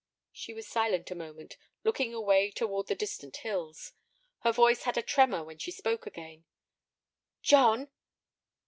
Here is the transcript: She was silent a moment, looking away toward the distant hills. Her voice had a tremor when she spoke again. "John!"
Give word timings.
She 0.31 0.55
was 0.55 0.67
silent 0.67 1.11
a 1.11 1.15
moment, 1.15 1.57
looking 1.83 2.11
away 2.11 2.49
toward 2.49 2.87
the 2.87 2.95
distant 2.95 3.37
hills. 3.37 3.93
Her 4.39 4.51
voice 4.51 4.81
had 4.81 4.97
a 4.97 5.03
tremor 5.03 5.43
when 5.43 5.59
she 5.59 5.69
spoke 5.69 6.07
again. 6.07 6.43
"John!" 7.43 7.87